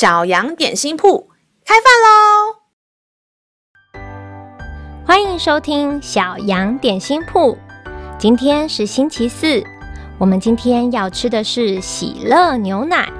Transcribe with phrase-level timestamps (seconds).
[0.00, 1.28] 小羊点心铺
[1.62, 2.56] 开饭喽！
[5.06, 7.54] 欢迎收听小羊点心铺。
[8.18, 9.62] 今天是星期四，
[10.16, 13.12] 我们今天要吃的是喜乐牛奶。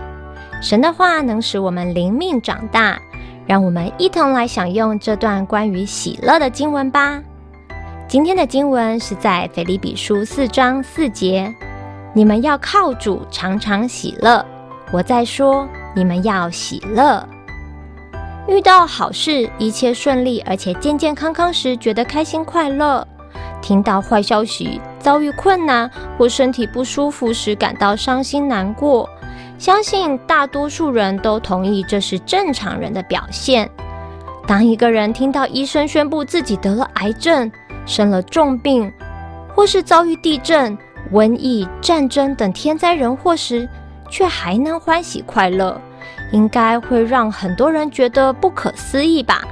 [0.62, 2.98] 神的话能使我们灵命长大，
[3.46, 7.22] 让我们一同来享用这段关于喜乐的经文吧。
[8.08, 11.54] 今天的经文是在腓立比书四章四节。
[12.14, 14.42] 你们要靠主常常喜乐。
[14.90, 17.26] 我在说，你们要喜乐。
[18.48, 23.06] 遇到好事，一切顺利，而且健健康康时，觉得开心快乐；
[23.62, 29.08] 听到坏消息，遭遇困难或身体不舒服时，感到伤心难过。
[29.58, 33.70] 相信大多数人都同意，这是正常人的表现。
[34.46, 37.52] 当一个人听到医生宣布自己得了癌症、
[37.84, 38.90] 生了重病，
[39.54, 40.76] 或是遭遇地震，
[41.12, 43.68] 瘟疫、战争等天灾人祸时，
[44.10, 45.80] 却还能欢喜快乐，
[46.32, 49.42] 应该会让很多人觉得不可思议吧？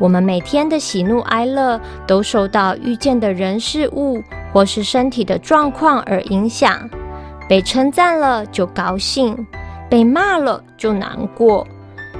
[0.00, 6.88] 我们每天的喜怒哀乐都受到遇见的人事物或是身体的状况而影响。
[7.48, 9.46] 被称赞了就高兴，
[9.88, 11.64] 被骂了就难过。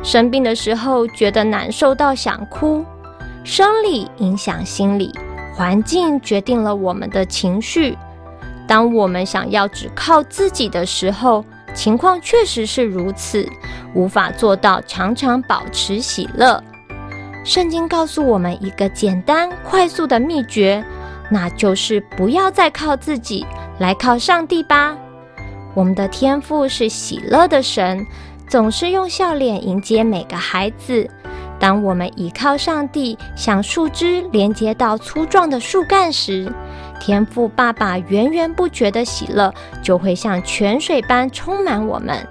[0.01, 2.85] 生病的时候觉得难受到想哭。
[3.43, 5.13] 生理影响心理，
[5.53, 7.99] 环境决定了我们的情绪。
[8.67, 13.49] 当我们想要只靠自己的时候，情况确实是如此，
[13.95, 16.63] 无法做到常常保持喜乐。
[17.45, 20.85] 圣经告诉我们一个简单快速的秘诀，
[21.31, 23.47] 那就是不要再靠自己，
[23.79, 24.97] 来靠上帝吧。
[25.75, 28.05] 我们的天父是喜乐的神，
[28.49, 31.09] 总是用笑脸迎接每个孩子。
[31.59, 36.53] 当我们倚靠上帝，像树枝连接到粗壮的树干时，
[37.01, 42.27] 天父爸爸源源不绝的喜乐就会像泉水般充满我们。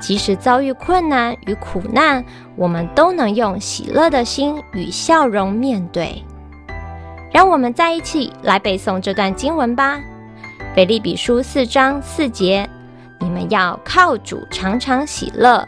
[0.00, 2.22] 即使遭遇困难与苦难，
[2.56, 6.22] 我们都能用喜乐的心与笑容面对。
[7.32, 9.96] 让我们再一起来背诵这段经文吧，
[10.74, 12.68] 《腓立比书》四章四节：
[13.18, 15.66] 你们要靠主常常喜乐。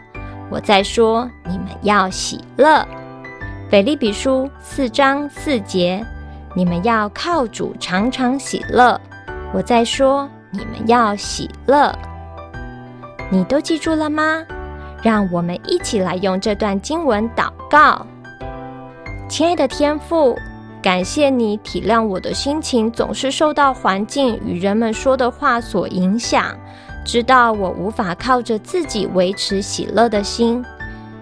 [0.49, 2.87] 我在说，你们要喜乐。
[3.69, 6.01] 腓利比书四章四节，
[6.55, 8.99] 你们要靠主常常喜乐。
[9.53, 11.93] 我在说，你们要喜乐。
[13.29, 14.41] 你都记住了吗？
[15.03, 18.07] 让我们一起来用这段经文祷告。
[19.27, 20.33] 亲爱的天父，
[20.81, 26.55] 感谢你体谅我的心情，总是受到环境与人们说的话所影响。
[27.05, 30.63] 知道我无法靠着自己维持喜乐的心，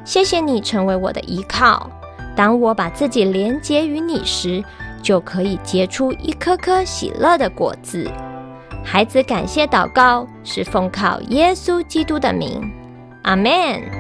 [0.04, 1.90] 谢谢你成为我的依靠。
[2.36, 4.64] 当我把自己连结于你时，
[5.02, 8.10] 就可以结出一颗颗喜乐的果子。
[8.84, 12.62] 孩子感谢祷告，是奉靠耶稣基督的名，
[13.24, 13.95] 阿门。